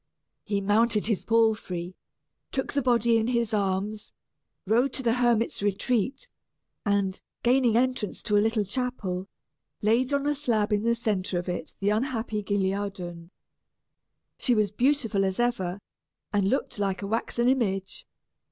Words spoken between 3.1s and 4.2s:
in his arms,